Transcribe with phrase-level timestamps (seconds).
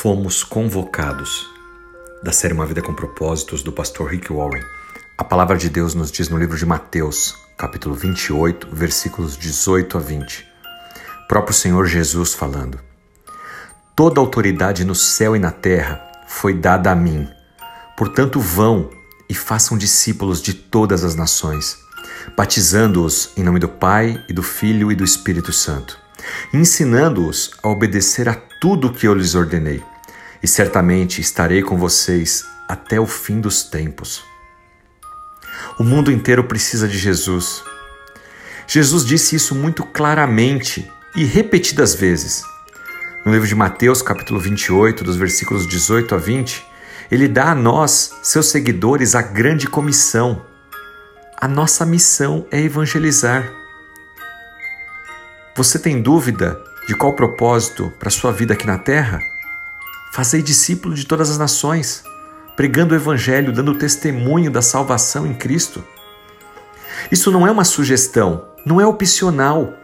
[0.00, 1.50] fomos convocados.
[2.22, 4.62] Da série Uma Vida com Propósitos, do pastor Rick Warren.
[5.18, 10.00] A palavra de Deus nos diz no livro de Mateus, capítulo 28, versículos 18 a
[10.00, 10.46] 20.
[11.26, 12.78] Próprio Senhor Jesus falando:
[13.96, 17.28] Toda autoridade no céu e na terra foi dada a mim.
[17.96, 18.90] Portanto, vão
[19.28, 21.76] e façam discípulos de todas as nações,
[22.36, 25.98] batizando-os em nome do Pai e do Filho e do Espírito Santo,
[26.54, 29.82] ensinando-os a obedecer a tudo o que eu lhes ordenei.
[30.42, 34.22] E certamente estarei com vocês até o fim dos tempos.
[35.78, 37.62] O mundo inteiro precisa de Jesus.
[38.66, 42.42] Jesus disse isso muito claramente e repetidas vezes.
[43.24, 46.64] No livro de Mateus, capítulo 28, dos versículos 18 a 20,
[47.10, 50.44] ele dá a nós, seus seguidores, a grande comissão.
[51.40, 53.50] A nossa missão é evangelizar.
[55.56, 59.20] Você tem dúvida de qual propósito para sua vida aqui na terra?
[60.10, 62.02] Fazei discípulo de todas as nações,
[62.56, 65.84] pregando o Evangelho, dando testemunho da salvação em Cristo.
[67.12, 69.74] Isso não é uma sugestão, não é opcional.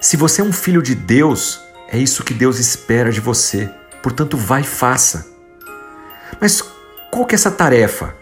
[0.00, 3.70] Se você é um filho de Deus, é isso que Deus espera de você.
[4.02, 5.26] Portanto, vai e faça.
[6.40, 6.62] Mas
[7.10, 8.14] qual que é essa tarefa?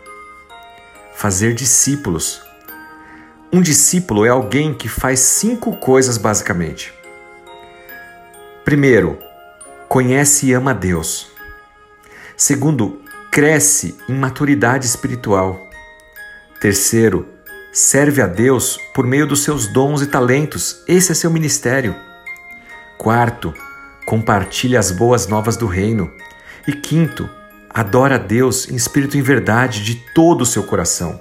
[1.14, 2.42] Fazer discípulos.
[3.52, 7.03] Um discípulo é alguém que faz cinco coisas basicamente.
[8.64, 9.18] Primeiro,
[9.90, 11.26] conhece e ama Deus.
[12.34, 15.60] Segundo, cresce em maturidade espiritual.
[16.58, 17.28] Terceiro,
[17.70, 20.82] serve a Deus por meio dos seus dons e talentos.
[20.88, 21.94] Esse é seu ministério.
[22.96, 23.52] Quarto,
[24.06, 26.10] compartilha as boas novas do reino.
[26.66, 27.28] E quinto,
[27.68, 31.20] adora a Deus em espírito e em verdade de todo o seu coração.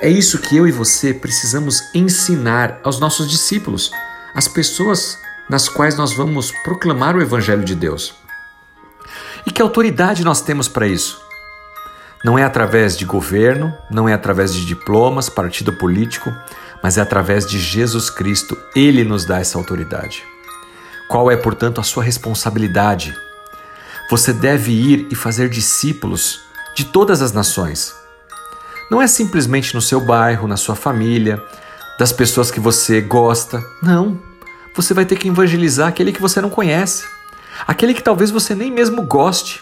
[0.00, 3.90] É isso que eu e você precisamos ensinar aos nossos discípulos,
[4.32, 8.14] às pessoas nas quais nós vamos proclamar o Evangelho de Deus.
[9.46, 11.20] E que autoridade nós temos para isso?
[12.24, 16.34] Não é através de governo, não é através de diplomas, partido político,
[16.82, 18.58] mas é através de Jesus Cristo.
[18.74, 20.22] Ele nos dá essa autoridade.
[21.08, 23.16] Qual é, portanto, a sua responsabilidade?
[24.10, 26.40] Você deve ir e fazer discípulos
[26.74, 27.94] de todas as nações.
[28.90, 31.42] Não é simplesmente no seu bairro, na sua família,
[31.98, 33.64] das pessoas que você gosta.
[33.82, 34.27] Não
[34.80, 37.04] você vai ter que evangelizar aquele que você não conhece,
[37.66, 39.60] aquele que talvez você nem mesmo goste.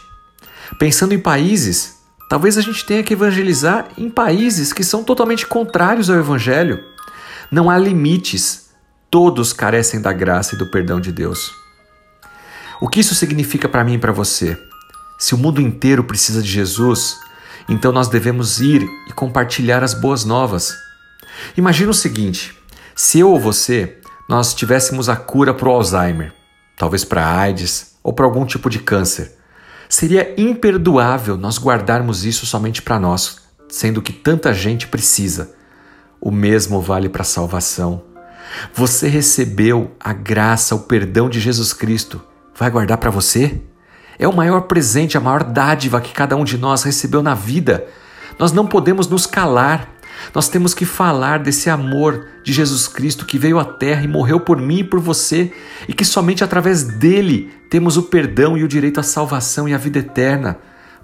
[0.79, 1.97] Pensando em países,
[2.29, 6.85] talvez a gente tenha que evangelizar em países que são totalmente contrários ao Evangelho.
[7.51, 8.69] Não há limites,
[9.11, 11.51] todos carecem da graça e do perdão de Deus.
[12.79, 14.59] O que isso significa para mim e para você?
[15.19, 17.17] Se o mundo inteiro precisa de Jesus,
[17.71, 20.75] então nós devemos ir e compartilhar as boas novas.
[21.57, 22.55] Imagina o seguinte:
[22.95, 26.33] se eu ou você nós tivéssemos a cura para o Alzheimer,
[26.77, 29.37] talvez para AIDS ou para algum tipo de câncer.
[29.89, 33.39] Seria imperdoável nós guardarmos isso somente para nós,
[33.69, 35.55] sendo que tanta gente precisa.
[36.21, 38.03] O mesmo vale para a salvação.
[38.75, 42.21] Você recebeu a graça, o perdão de Jesus Cristo.
[42.55, 43.61] Vai guardar para você?
[44.19, 47.87] É o maior presente, a maior dádiva que cada um de nós recebeu na vida.
[48.39, 49.89] Nós não podemos nos calar.
[50.35, 54.41] Nós temos que falar desse amor de Jesus Cristo que veio à terra e morreu
[54.41, 55.53] por mim e por você,
[55.89, 59.79] e que somente através dele temos o perdão e o direito à salvação e à
[59.79, 60.59] vida eterna.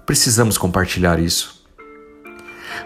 [0.05, 1.63] Precisamos compartilhar isso.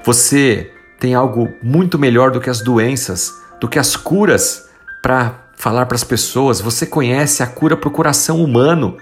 [0.04, 4.70] Você tem algo muito melhor do que as doenças, do que as curas
[5.02, 6.62] para falar para as pessoas.
[6.62, 8.98] Você conhece a cura para o coração humano,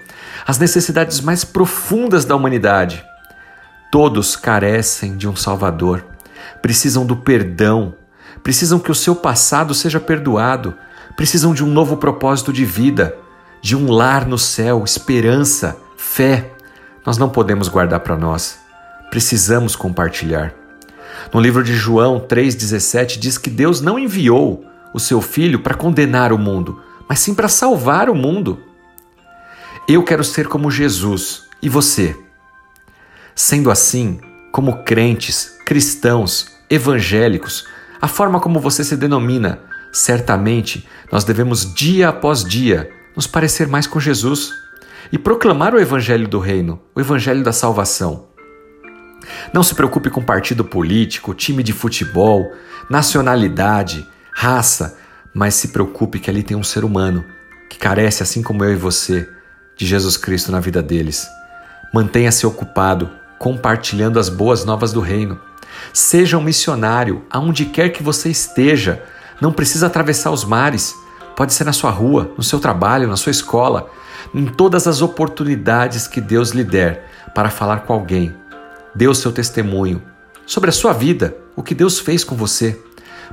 [0.46, 3.04] as necessidades mais profundas da humanidade.
[3.90, 6.04] Todos carecem de um Salvador
[6.62, 7.94] precisam do perdão,
[8.42, 10.74] precisam que o seu passado seja perdoado,
[11.16, 13.16] precisam de um novo propósito de vida,
[13.60, 16.52] de um lar no céu, esperança, fé.
[17.04, 18.58] Nós não podemos guardar para nós,
[19.10, 20.54] precisamos compartilhar.
[21.32, 26.32] No livro de João 3,17 diz que Deus não enviou o seu filho para condenar
[26.32, 28.60] o mundo, mas sim para salvar o mundo.
[29.88, 32.16] Eu quero ser como Jesus e você.
[33.34, 37.66] Sendo assim, como crentes, cristãos, evangélicos,
[38.00, 39.58] a forma como você se denomina,
[39.92, 44.52] certamente nós devemos dia após dia nos parecer mais com Jesus
[45.10, 48.28] e proclamar o evangelho do reino, o evangelho da salvação.
[49.52, 52.52] Não se preocupe com partido político, time de futebol,
[52.88, 54.96] nacionalidade, raça,
[55.34, 57.24] mas se preocupe que ali tem um ser humano
[57.68, 59.28] que carece, assim como eu e você,
[59.76, 61.26] de Jesus Cristo na vida deles.
[61.92, 65.40] Mantenha-se ocupado compartilhando as boas novas do reino.
[65.92, 69.02] Seja um missionário aonde quer que você esteja.
[69.40, 70.94] Não precisa atravessar os mares.
[71.36, 73.90] Pode ser na sua rua, no seu trabalho, na sua escola,
[74.34, 78.34] em todas as oportunidades que Deus lhe der para falar com alguém.
[78.94, 80.02] Dê o seu testemunho
[80.46, 82.80] sobre a sua vida, o que Deus fez com você,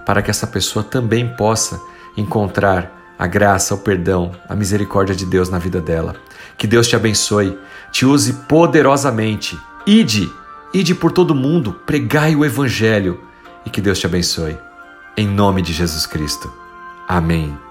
[0.05, 1.79] para que essa pessoa também possa
[2.17, 6.15] encontrar a graça, o perdão, a misericórdia de Deus na vida dela.
[6.57, 7.57] Que Deus te abençoe,
[7.91, 9.57] te use poderosamente.
[9.85, 10.29] Ide,
[10.73, 13.21] ide por todo mundo, pregai o Evangelho
[13.65, 14.57] e que Deus te abençoe.
[15.15, 16.51] Em nome de Jesus Cristo.
[17.07, 17.62] Amém.